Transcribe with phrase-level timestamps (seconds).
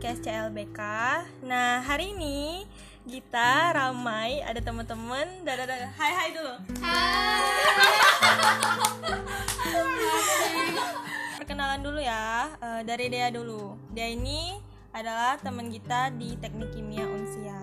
[0.00, 0.80] podcast CLBK
[1.44, 2.64] Nah hari ini
[3.04, 5.44] kita ramai ada teman-teman.
[5.44, 6.56] Dadah dadah Hai hai dulu.
[11.36, 13.76] Perkenalan dulu ya eh, Dari Dea dulu.
[13.92, 14.56] Dea ini
[14.96, 17.60] adalah teman kita di teknik kimia Unsia.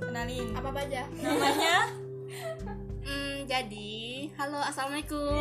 [0.00, 0.56] Kenalin.
[0.56, 1.04] Apa aja?
[1.20, 1.76] Namanya?
[3.02, 5.36] Hmm, jadi halo assalamualaikum.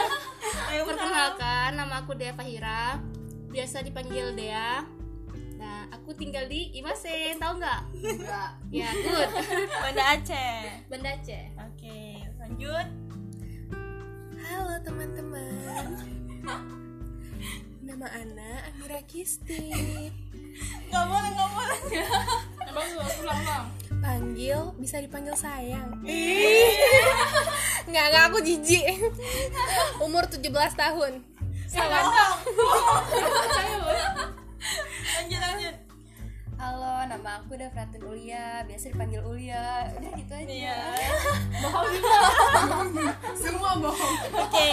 [0.72, 3.04] Ayo perkenalkan nama aku Dea Fahira.
[3.52, 5.01] Biasa dipanggil Dea
[5.62, 7.80] nah aku tinggal di Imasen tahu nggak?
[7.94, 8.50] Enggak.
[8.74, 9.30] Ya good.
[9.70, 10.58] Banda Aceh.
[10.90, 11.44] Banda Aceh.
[11.54, 12.86] Oke lanjut.
[14.42, 15.86] Halo teman-teman.
[17.86, 19.70] Nama Ana Amira Kisti.
[20.90, 21.80] Gak boleh gak boleh.
[22.66, 23.66] Abang lu ulang ulang.
[24.02, 25.94] Panggil, bisa dipanggil sayang.
[27.86, 28.82] Nggak, nggak aku jijik.
[30.02, 30.42] Umur 17
[30.74, 31.22] tahun.
[31.70, 32.10] Salam.
[33.14, 34.41] Lanjut lanjut
[36.62, 39.90] Halo, nama aku udah Fratin Ulia, biasa dipanggil Ulia.
[39.98, 40.46] Udah gitu aja.
[40.46, 40.78] Iya.
[43.42, 44.16] Semua bohong.
[44.30, 44.70] Oke.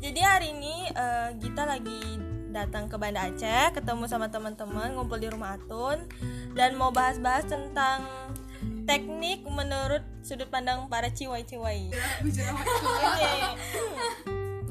[0.00, 2.16] Jadi hari ini eh, kita lagi
[2.56, 6.04] datang ke Banda Aceh Ketemu sama teman-teman ngumpul di rumah Atun
[6.56, 8.08] Dan mau bahas-bahas tentang
[8.88, 11.92] teknik menurut sudut pandang para ciwai-ciwai.
[12.24, 12.48] Oke.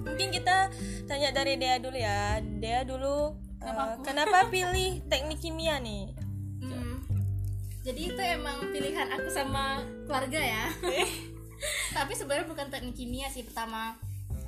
[0.02, 0.74] Mungkin kita
[1.06, 2.42] tanya dari Dea dulu ya.
[2.42, 6.14] Dea dulu eh, kenapa pilih teknik kimia nih?
[6.62, 7.02] Hmm.
[7.82, 10.66] jadi itu emang pilihan aku sama keluarga ya.
[11.98, 13.98] Tapi sebenarnya bukan teknik kimia sih pertama.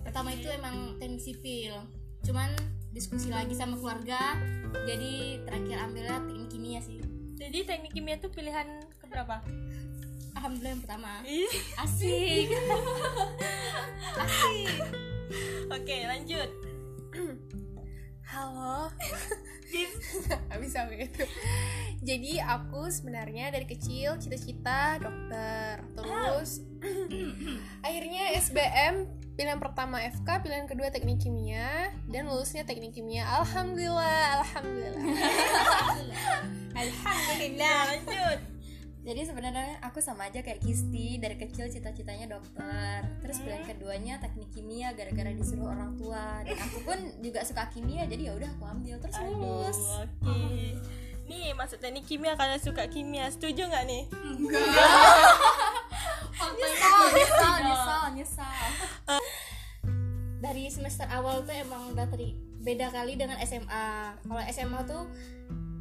[0.06, 1.74] Pertama itu emang teknik sipil.
[2.26, 2.54] Cuman
[2.94, 4.38] diskusi lagi sama keluarga
[4.86, 7.02] jadi terakhir ambilnya teknik kimia sih.
[7.38, 9.42] Jadi teknik kimia itu pilihan keberapa?
[10.44, 11.12] alhamdulillah yang pertama.
[11.80, 12.48] Asik.
[14.28, 14.76] Asik.
[15.72, 16.50] Oke lanjut
[18.34, 18.90] Halo.
[20.50, 21.22] Gak bisa begitu
[22.02, 26.66] Jadi aku sebenarnya dari kecil cita-cita dokter Terus
[27.86, 29.06] Akhirnya SBM
[29.38, 33.22] Pilihan pertama FK, pilihan kedua teknik kimia Dan lulusnya teknik kimia.
[33.38, 35.06] Alhamdulillah Alhamdulillah.
[36.82, 38.53] Alhamdulillah lanjut
[39.04, 43.04] Jadi sebenarnya aku sama aja kayak Kisti, dari kecil cita-citanya dokter.
[43.20, 46.40] Terus pilihan keduanya teknik kimia gara-gara disuruh orang tua.
[46.48, 49.80] Dan aku pun juga suka kimia, jadi ya udah aku ambil terus lulus.
[50.08, 50.80] Oke.
[51.28, 53.28] Nih maksud teknik kimia karena suka kimia.
[53.28, 54.04] Setuju nggak nih?
[56.44, 59.20] Nyesal, nyesal, nyesal, nyesal.
[60.44, 63.88] dari semester awal tuh emang udah teri beda kali dengan SMA
[64.28, 65.04] kalau SMA tuh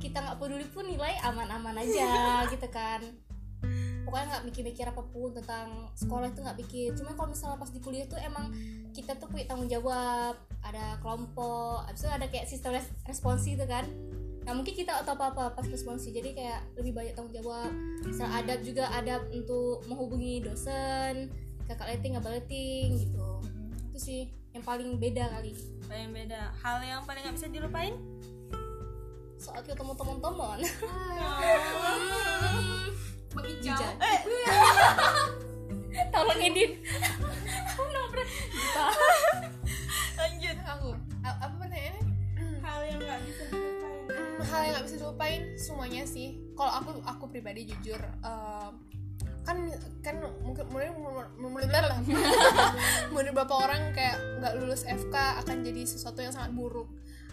[0.03, 2.11] kita nggak peduli pun nilai aman-aman aja
[2.53, 2.99] gitu kan.
[4.03, 6.89] Pokoknya nggak mikir-mikir apa pun tentang sekolah itu nggak pikir.
[6.99, 8.51] Cuma kalau misalnya pas di kuliah tuh emang
[8.91, 13.65] kita tuh punya tanggung jawab ada kelompok abis itu ada kayak sistem res- responsi gitu
[13.65, 13.87] kan.
[14.43, 16.11] Nah mungkin kita atau apa-apa pas responsi.
[16.11, 17.71] Jadi kayak lebih banyak tanggung jawab.
[18.03, 21.31] Misal adab juga adab untuk menghubungi dosen
[21.71, 23.39] kakak letting abang letting gitu.
[23.95, 24.21] Itu sih
[24.51, 25.55] yang paling beda kali.
[25.87, 26.53] Paling beda.
[26.59, 27.95] Hal yang paling nggak bisa dilupain?
[29.43, 30.59] Soal ketemu teman-teman
[33.33, 33.95] Hujan.
[36.15, 36.79] tolong edit.
[40.21, 40.57] Lanjut.
[40.63, 40.89] Aku,
[41.25, 42.05] apa pertanyaannya?
[42.61, 44.03] Hal yang nggak bisa dilupain.
[44.13, 46.29] Hmm, hal yang nggak bisa dilupain semuanya sih.
[46.55, 48.69] Kalau aku aku pribadi jujur eh,
[49.43, 49.59] kan
[50.07, 51.67] kan mungkin menurut menurut
[53.33, 56.87] beberapa orang kayak nggak lulus FK akan jadi sesuatu yang sangat buruk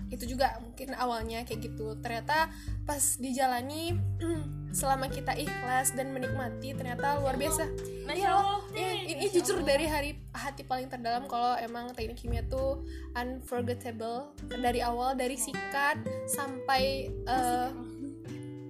[0.09, 1.93] itu juga mungkin awalnya kayak gitu.
[1.97, 2.49] Ternyata
[2.83, 3.93] pas dijalani
[4.69, 7.65] selama kita ikhlas dan menikmati ternyata luar biasa.
[8.05, 8.61] Masya Iya, Allah.
[8.73, 12.81] ya, ini jujur dari hari hati paling terdalam kalau emang teknik kimia tuh
[13.13, 17.69] unforgettable dari awal dari sikat sampai eh,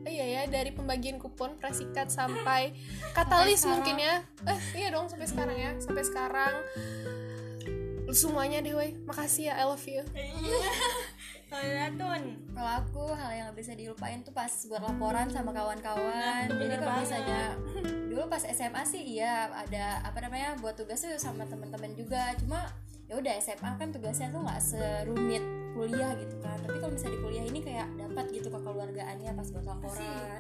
[0.06, 2.76] iya ya dari pembagian kupon prasikat sampai
[3.18, 4.24] katalis mungkin ya.
[4.44, 6.54] eh iya dong sampai sekarang ya sampai sekarang.
[8.10, 8.98] Semuanya deh woi.
[9.06, 10.02] Makasih ya I love you
[11.60, 12.24] Kalau Ratun.
[12.56, 16.48] Kalau aku hal yang bisa dilupain tuh pas buat laporan sama kawan-kawan.
[16.48, 17.60] Jadi bener kalau misalnya
[18.10, 22.32] dulu pas SMA sih iya ada apa namanya buat tugas tuh sama teman-teman juga.
[22.40, 22.64] Cuma
[23.12, 25.44] ya udah SMA kan tugasnya tuh nggak serumit
[25.76, 26.64] kuliah gitu kan.
[26.64, 30.40] Tapi kalau misalnya di kuliah ini kayak dapat gitu kekeluargaannya pas buat laporan,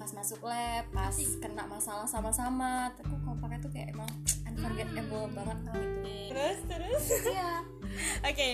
[0.00, 2.88] pas masuk lab, pas kena masalah sama-sama.
[2.96, 4.08] Tapi kalau pakai tuh kayak emang
[4.48, 6.32] unforgettable banget gitu.
[6.32, 7.04] Terus terus.
[7.28, 7.60] Iya.
[8.32, 8.48] Oke.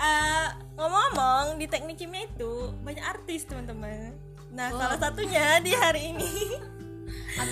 [0.00, 0.48] Eh,
[0.80, 4.16] ngomong-ngomong di teknik kimia itu banyak artis teman-teman.
[4.48, 6.56] Nah salah satunya di hari ini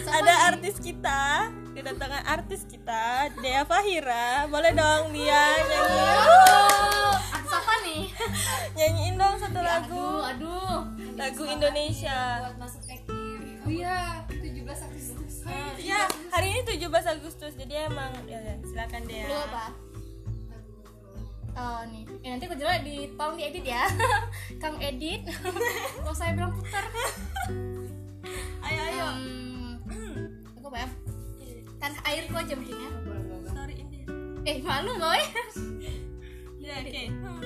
[0.09, 4.49] ada artis kita kedatangan artis kita Dea Fahira.
[4.49, 6.09] Boleh dong dia nyanyi.
[6.25, 8.03] Oh, artis apa nih?
[8.81, 10.09] Nyanyiin dong satu lagu.
[10.25, 11.21] aduh aduh.
[11.21, 12.49] Lagu Indonesia.
[12.49, 12.81] buat masuk
[13.69, 15.45] oh iya 17 Agustus.
[15.85, 19.29] Ya hari ini 17 Agustus jadi emang ya, ya, silakan Dea.
[19.29, 19.88] Lu apa
[21.59, 23.91] Oh nih, ya, nanti aku jelas di tolong diedit ya,
[24.63, 25.27] Kang edit.
[25.99, 26.87] Kalau saya bilang putar.
[28.63, 29.07] ayo ayo
[29.83, 30.15] Hmm,
[30.55, 30.87] aku ya?
[31.79, 32.91] Tanah airku aja ya.
[33.49, 34.07] sorry ini
[34.45, 35.19] Eh malu boy.
[36.59, 37.43] ya oke Hmm.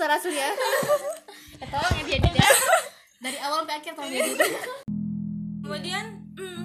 [0.00, 0.48] Ya masa rasul ya
[1.68, 2.48] tolong ya diedit ya.
[3.20, 4.40] Dari awal sampai akhir tolong diedit
[5.60, 6.04] kemudian
[6.40, 6.64] hmm,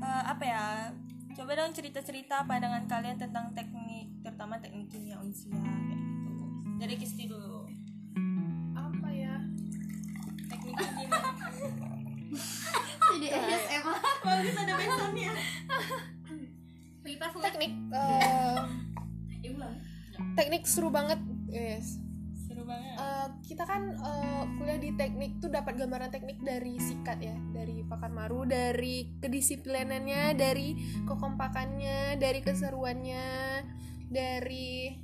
[0.00, 0.64] eh, apa ya?
[1.36, 6.32] Coba dong cerita-cerita pandangan kalian tentang teknik terutama teknik kimia unsia kayak gitu.
[6.80, 7.68] Dari Kisti dulu.
[8.72, 9.36] Apa ya?
[10.48, 11.30] Tekniknya gimana
[13.20, 13.26] jadi
[13.68, 13.94] SMA
[14.24, 15.32] bagus ada backsoundnya.
[17.44, 18.58] Teknik eh,
[19.52, 19.68] Ibu
[20.32, 21.20] teknik seru banget.
[21.20, 21.28] Yes.
[21.28, 21.82] seru banget Eh,
[23.50, 28.14] kita kan eh, kuliah di teknik tuh dapat gambaran teknik dari sikat ya dari Pakar
[28.14, 33.26] Maru dari kedisiplinannya dari kekompakannya dari keseruannya
[34.06, 34.94] dari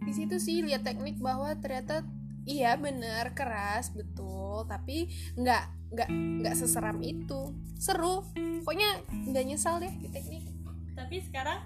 [0.00, 2.00] di situ sih lihat teknik bahwa ternyata
[2.48, 6.08] iya bener keras betul tapi nggak nggak
[6.40, 7.52] nggak seseram itu.
[7.76, 8.24] Seru
[8.64, 10.48] pokoknya nggak nyesal deh di teknik.
[10.96, 11.60] Tapi sekarang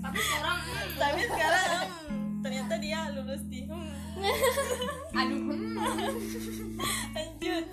[0.00, 0.58] tapi sekarang
[0.98, 3.94] tapi sekarang hmm, ternyata dia lulus di hmm.
[5.20, 5.40] aduh
[7.16, 7.64] lanjut.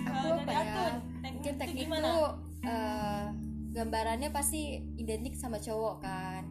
[0.00, 0.86] Aku apa ya?
[1.28, 2.04] mungkin itu teknik gimana?
[2.08, 2.24] tuh
[2.64, 3.24] eh,
[3.76, 6.42] gambarannya pasti identik sama cowok kan.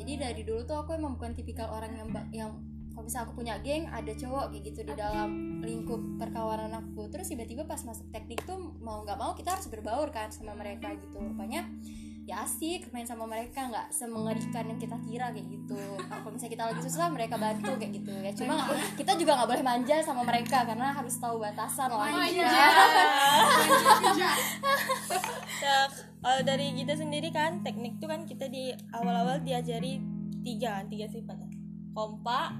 [0.00, 2.50] Jadi dari dulu tuh aku emang bukan tipikal orang yang yang
[2.90, 5.30] kalau misalnya aku punya geng ada cowok kayak gitu di dalam
[5.64, 7.08] lingkup perkawanan aku.
[7.08, 10.92] Terus tiba-tiba pas masuk teknik tuh mau nggak mau kita harus berbaur kan sama mereka
[10.96, 11.16] gitu.
[11.20, 11.68] Rupanya
[12.30, 15.74] ya asik main sama mereka nggak semengerikan yang kita kira kayak gitu.
[16.06, 18.30] Kalau misalnya kita lagi susah mereka bantu kayak gitu ya.
[18.38, 18.54] Cuma
[18.94, 22.06] kita juga nggak boleh manja sama mereka karena harus tahu batasan lah
[25.60, 25.78] Ya,
[26.22, 29.98] kalau dari kita sendiri kan teknik tuh kan kita di awal-awal diajari
[30.46, 31.36] tiga kan tiga sifat
[31.92, 32.54] kompak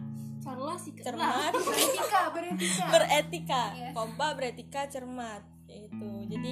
[1.05, 2.85] cermat beretika beretika.
[2.91, 3.63] Beretika.
[3.77, 3.91] Iya.
[3.93, 6.51] kompak beretika cermat gitu jadi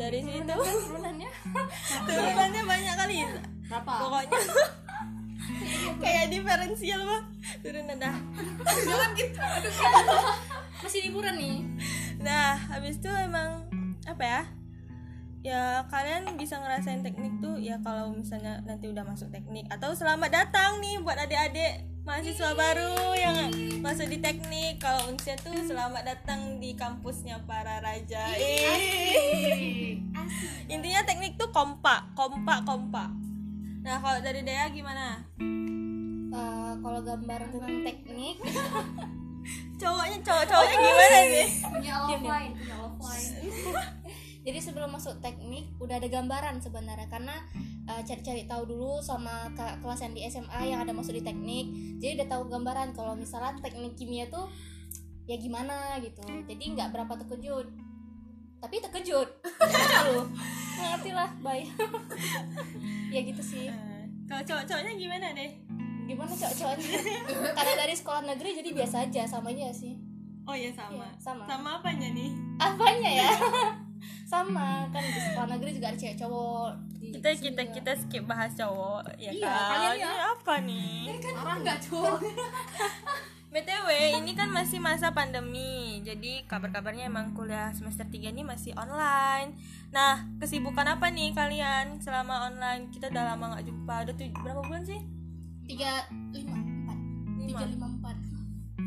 [0.00, 0.54] dari situ
[0.88, 1.30] turunannya?
[2.08, 3.16] Turunannya banyak kali.
[3.68, 3.92] Berapa?
[4.02, 4.40] Pokoknya
[6.02, 7.22] kayak diferensial mah
[7.60, 8.16] turunan dah.
[8.64, 9.38] Jangan gitu.
[9.38, 10.50] Aduh
[10.80, 11.58] masih liburan nih.
[12.24, 13.68] Nah, habis itu emang
[14.08, 14.42] apa ya?
[15.40, 20.28] Ya kalian bisa ngerasain teknik tuh ya kalau misalnya nanti udah masuk teknik atau selamat
[20.28, 23.36] datang nih buat adik-adik mahasiswa baru yang
[23.84, 24.80] masuk di teknik.
[24.80, 28.36] Kalau Unsia tuh selamat datang di kampusnya para raja.
[28.36, 30.00] Ih.
[30.70, 33.10] Intinya teknik tuh kompak, kompak, kompak.
[33.80, 35.24] Nah, kalau dari Dea gimana?
[36.30, 38.38] Eh, kalau gambaran tentang teknik
[39.80, 41.48] Cowoknya cowok-cowoknya gimana nih?
[41.64, 43.24] punya offline punya offline
[44.50, 47.06] jadi sebelum masuk teknik udah ada gambaran sebenarnya.
[47.06, 47.38] Karena
[47.86, 51.70] eh, cari-cari tahu dulu sama kakak kelas yang di SMA yang ada masuk di teknik.
[52.02, 54.50] Jadi udah tahu gambaran kalau misalnya teknik kimia tuh
[55.30, 56.26] ya gimana gitu.
[56.50, 57.70] Jadi nggak berapa terkejut.
[58.58, 59.28] Tapi terkejut.
[60.10, 60.26] Lu
[60.82, 61.62] ngerti lah bye.
[63.14, 63.70] Ya gitu sih.
[64.26, 65.50] Kalau cowok-cowoknya gimana deh?
[66.10, 66.98] gimana cowok-cowoknya?
[67.54, 69.94] Karena dari sekolah negeri jadi biasa aja sama aja sih.
[70.42, 71.06] Oh ya sama.
[71.06, 71.44] Iya, sama.
[71.46, 72.50] Sama apanya nih?
[72.60, 73.28] apanya ya
[74.30, 76.70] sama kan di sekolah negeri juga ada cewek cowok
[77.02, 77.74] kita kita juga.
[77.74, 79.66] kita skip bahas cowok ya Iya, kan?
[79.68, 80.06] kalian ya.
[80.06, 80.98] Ini apa nih?
[81.34, 82.18] Orang nggak cowok.
[83.50, 89.58] BTW ini kan masih masa pandemi Jadi kabar-kabarnya emang kuliah semester 3 ini masih online.
[89.90, 92.94] Nah kesibukan apa nih kalian selama online?
[92.94, 94.06] Kita udah lama gak jumpa.
[94.06, 95.02] Udah tuj- berapa bulan sih?
[95.66, 96.98] tiga lima empat.
[97.42, 98.16] Tiga lima empat.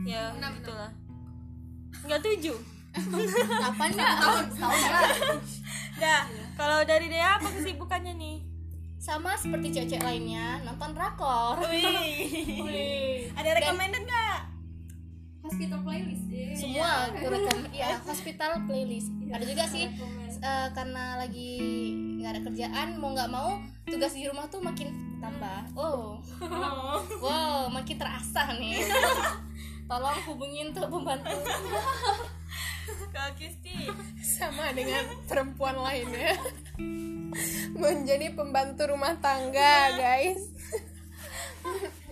[0.03, 0.91] Ya itulah
[1.99, 2.59] Enggak tujuh
[2.93, 4.99] kapan ya tahun tahun ya
[5.93, 6.21] Dah
[6.53, 8.37] kalau dari Dea apa kesibukannya nih?
[9.03, 13.27] sama seperti cewek lainnya nonton rakor Wih.
[13.35, 14.53] Ada recommended gak?
[15.43, 19.11] hospital playlist deh semua aku rekom ya hospital playlist.
[19.27, 19.91] Ada juga sih
[20.39, 21.51] eh, karena lagi
[22.23, 25.61] nggak ada kerjaan mau nggak mau tugas di rumah tuh makin tambah.
[25.75, 26.23] Oh.
[27.19, 28.87] Wow makin terasa nih.
[29.91, 31.35] Tolong hubungin tuh pembantu
[33.13, 33.87] Kak Kisti.
[34.19, 36.35] Sama dengan perempuan lainnya.
[37.73, 40.41] Menjadi pembantu rumah tangga guys.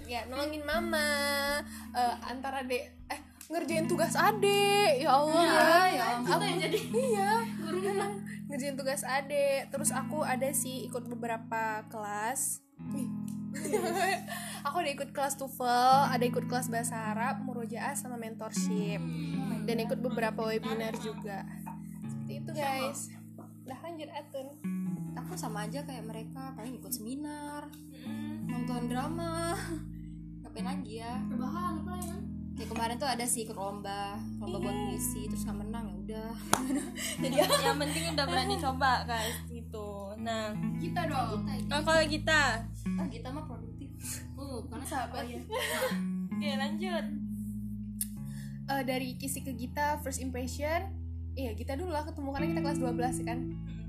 [0.08, 1.10] Ya nolongin mama.
[1.96, 3.20] Eh, antara dek eh
[3.52, 5.04] ngerjain tugas adek.
[5.04, 5.88] Ya Allah.
[5.92, 7.32] Ya, aku jadi iya.
[8.48, 9.72] ngerjain tugas adek.
[9.72, 12.64] Terus aku ada sih ikut beberapa kelas.
[12.92, 13.08] Wih.
[14.62, 19.02] Aku ada ikut kelas TOEFL ada ikut kelas bahasa Arab murojaah sama mentorship.
[19.62, 21.46] Dan ikut beberapa webinar juga.
[22.06, 23.14] Seperti itu guys.
[23.66, 24.48] Udah lanjut Atun.
[25.12, 27.70] Aku sama aja kayak mereka paling ikut seminar
[28.48, 29.54] nonton drama.
[30.42, 31.22] Ngapain lagi ya?
[31.30, 32.18] Rebahan apa ya?
[32.52, 36.32] Kayak kemarin tuh ada sih ikut lomba lomba buat puisi terus nggak menang ya udah.
[37.24, 40.14] Jadi yang penting udah berani coba guys gitu.
[40.20, 40.52] Nah
[40.82, 41.48] kita dong.
[41.48, 42.66] Oh, kalau kita?
[43.00, 43.46] Ah kita mah
[44.94, 45.40] produktif oh karena sahabat ya
[46.32, 47.06] Oke lanjut
[48.64, 50.96] Eh, dari kisi ke Gita first impression
[51.34, 53.40] iya kita dulu lah ketemu karena kita kelas 12 ya kan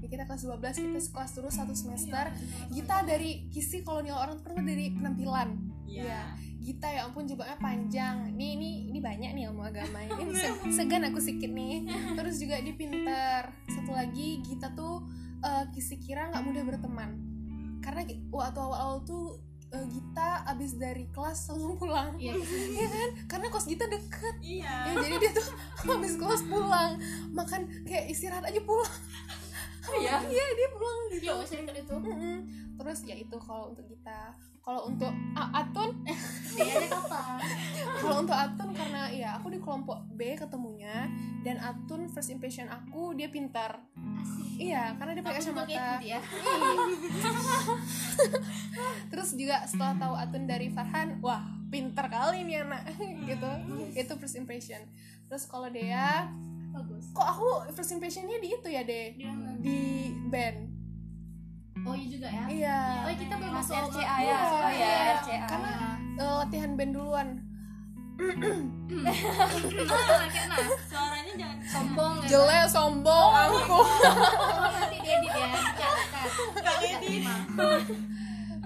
[0.00, 2.24] ya, kita kelas 12 kita sekelas terus satu semester
[2.68, 5.48] Gita dari kisi kolonial orang kan dari penampilan
[5.84, 6.34] Iya.
[6.56, 8.32] Gita ya ampun jilbabnya panjang.
[8.32, 10.32] Ini ini ini banyak nih ilmu agama ini.
[10.32, 11.84] Se- segan aku sedikit nih.
[12.16, 13.52] Terus juga dia pinter.
[13.68, 15.04] Satu lagi Gita tuh
[15.42, 17.10] eh, kisi kira nggak mudah berteman.
[17.84, 19.36] Karena waktu awal-awal tuh
[19.72, 22.14] eh, Gita abis dari kelas langsung pulang.
[22.20, 22.36] iya
[22.76, 23.08] Iya kan?
[23.28, 24.34] Karena kos Gita deket.
[24.44, 25.46] Iya Ya, jadi dia tuh
[25.92, 27.00] habis kelas pulang
[27.32, 28.92] makan kayak istirahat aja pulang.
[29.94, 30.14] Iya.
[30.24, 31.22] Iya dia pulang gitu.
[31.22, 32.36] iya masih dekat itu Mm-mm.
[32.72, 34.32] Terus ya itu kalau untuk kita.
[34.58, 35.90] Kalau untuk A- Atun?
[36.54, 37.36] Dia kapan?
[37.96, 41.04] Kalau untuk Atun karena ya aku di kelompok B ketemunya
[41.40, 43.82] dan Atun first impression aku dia pintar.
[44.54, 45.66] Iya karena dia pakai kacamata.
[45.66, 46.18] gitu ya.
[49.10, 52.80] Terus juga setelah tahu Atun dari Farhan wah pintar kali nih anak.
[53.28, 53.48] Gitu.
[53.94, 54.80] Itu first impression.
[55.26, 56.26] Terus kalau Dea
[56.72, 57.04] bagus.
[57.10, 59.78] Kok aku first impressionnya di itu ya deh dia nggak- di
[60.26, 60.58] band.
[61.82, 62.44] Oh iya juga ya?
[62.46, 62.78] Iya.
[63.00, 63.90] Oh iya, kita belum Mas masuk.
[63.90, 64.16] RCA ya.
[64.18, 65.12] Iya, oh ya iya.
[65.16, 65.72] RCA Karena
[66.14, 67.28] eh, latihan band duluan.
[68.12, 69.12] Karena
[70.84, 73.74] Suaranya jangan sombong ya jelek sombong aku.
[73.74, 73.86] oh,
[74.70, 76.06] nanti diedit ya dicatat
[76.56, 76.76] Kak.
[76.82, 77.14] Edi.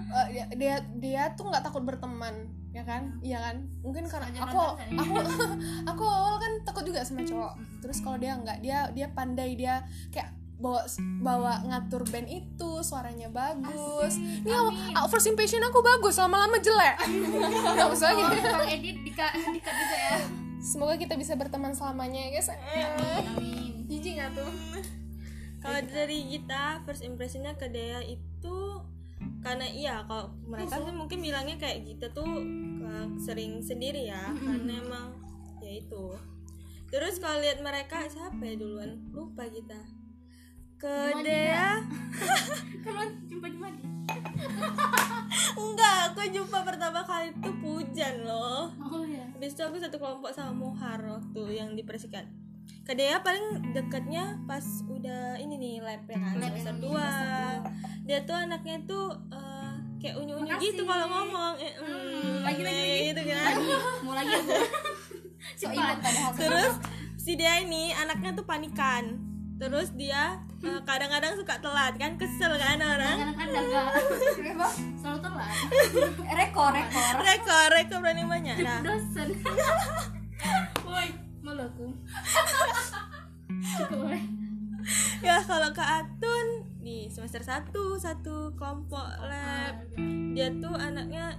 [0.07, 3.03] Eh, dia, dia dia tuh nggak takut berteman ya kan?
[3.25, 3.55] Iya kan?
[3.81, 5.01] Mungkin karena aku nonton ya?
[5.01, 5.13] aku
[5.95, 7.53] aku awal kan takut juga sama cowok.
[7.81, 9.81] Terus kalau dia nggak dia dia pandai dia
[10.13, 10.81] kayak bawa
[11.21, 14.17] bawa ngatur band itu suaranya bagus.
[14.17, 16.97] Ini aku, aku first impression aku bagus lama-lama jelek.
[17.77, 18.49] Nggak usah oh gitu.
[18.49, 20.17] Bang edit dikat dikat juga ya.
[20.57, 22.49] Semoga kita bisa berteman selamanya ya guys.
[22.49, 23.85] Amin.
[23.85, 24.51] Jijik nggak tuh?
[25.61, 28.57] Kalau dari kita first impressionnya ke Dea itu
[29.45, 32.27] karena iya kalau mereka tuh mungkin bilangnya kayak kita tuh
[33.21, 35.07] sering sendiri ya karena emang
[35.61, 36.15] ya itu.
[36.87, 39.11] Terus kalau lihat mereka siapa ya duluan?
[39.11, 39.81] Lupa kita.
[40.77, 41.83] Ke Dea.
[42.85, 43.83] kan jumpa jumpa di
[45.57, 48.71] enggak aku jumpa pertama kali tuh Pujan loh.
[48.79, 52.23] Oh ya Habis itu aku satu kelompok sama Muhar waktu yang dipersikat
[52.87, 58.07] ke Dea paling dekatnya pas udah ini nih lab ya kan Lab semester yang 2
[58.07, 59.46] dia tuh anaknya tuh eh,
[59.97, 61.53] kayak unyu-unyu gitu kalau ngomong.
[61.57, 63.07] Eh, mm, lagi, lagi, lagi.
[63.11, 63.53] gitu kan.
[64.05, 64.53] Mau lagi aku.
[65.57, 66.35] So padahal.
[66.37, 66.75] Terus
[67.17, 69.17] si Dea ini anaknya tuh panikan.
[69.57, 73.17] Terus dia eh, kadang-kadang suka telat kan kesel kan orang.
[73.33, 73.89] Kadang-kadang gak
[75.01, 75.55] selalu telat.
[76.29, 77.13] Rekor rekor.
[77.25, 78.57] Rekor rekor berani banyak.
[78.61, 78.79] Nah.
[78.85, 79.33] Dosen.
[80.85, 81.09] Woi
[81.41, 81.87] malu aku.
[83.81, 84.36] Cukup woi
[85.27, 86.47] ya kalau ke Atun
[86.79, 89.75] di semester 1 satu kelompok lab.
[90.31, 91.35] Dia tuh anaknya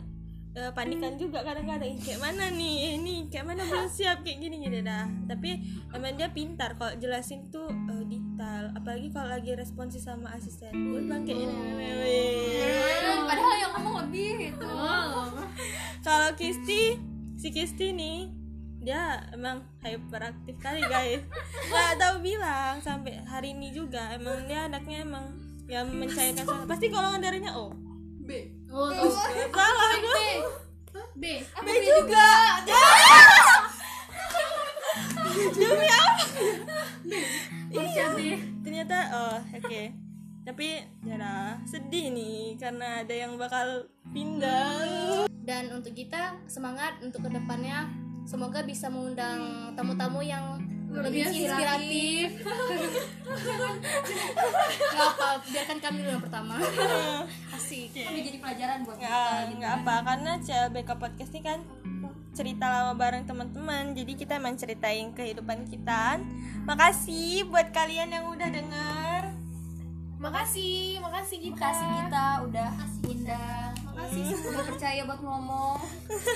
[0.53, 1.89] eh, panikan juga kadang-kadang.
[1.89, 3.01] "Ih, kayak mana nih?
[3.01, 3.63] Ini kayak mana?
[3.65, 5.09] Belum siap kayak gini gini dah.
[5.25, 5.51] Tapi
[5.97, 8.75] emang dia pintar kalau jelasin tuh eh, detail.
[8.77, 10.73] Apalagi kalau lagi responsif sama asisten.
[10.73, 12.09] Gue bilang kayak ini
[13.29, 14.69] padahal yang ngomong lebih gitu.
[16.07, 16.97] Kalau Kisti
[17.37, 18.33] si Kisti nih
[18.79, 21.23] dia emang hyperaktif kali guys.
[21.69, 25.27] Nggak tahu bilang sampai hari ini juga emang dia anaknya emang
[25.69, 27.75] yang mencairkan suasana pasti golongan darahnya O.
[28.25, 28.49] B.
[28.73, 29.13] Oh tuh
[29.53, 30.09] salah B.
[31.19, 31.25] B.
[31.45, 32.29] B juga.
[35.39, 36.25] Demi apa?
[37.69, 38.07] Iya.
[38.65, 39.83] Ternyata oh oke.
[40.49, 40.69] Tapi
[41.05, 43.85] ya sedih nih karena ada yang bakal
[44.17, 45.29] pindah.
[45.45, 50.61] Dan untuk kita semangat untuk ke depannya semoga bisa mengundang tamu-tamu yang
[50.93, 52.45] lebih inspiratif.
[54.93, 56.55] Nggak apa biarkan kami dulu yang pertama.
[57.57, 57.97] Asik.
[57.97, 59.57] Tapi jadi pelajaran buat nggak kita gitu.
[59.65, 61.59] nggak apa karena CLBK podcast ini kan
[62.37, 63.97] cerita lama bareng teman-teman.
[63.97, 66.21] Jadi kita emang ceritain kehidupan kita.
[66.69, 69.23] Makasih buat kalian yang udah denger.
[70.21, 72.71] Makasih makasih kita Makasih kita udah.
[73.09, 75.81] Undang Makasih udah percaya buat ngomong.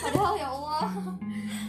[0.00, 0.88] Padahal ya Allah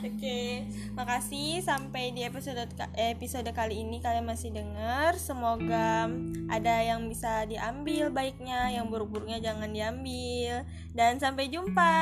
[0.03, 0.49] Oke, okay.
[0.95, 2.59] makasih sampai di episode
[2.99, 5.15] episode kali ini kalian masih dengar.
[5.15, 6.11] Semoga
[6.51, 10.67] ada yang bisa diambil baiknya, yang buruk-buruknya jangan diambil.
[10.91, 11.95] Dan sampai jumpa.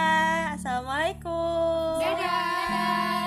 [0.58, 2.02] Assalamualaikum.
[2.02, 2.18] Dadah.
[2.18, 3.21] Dadah.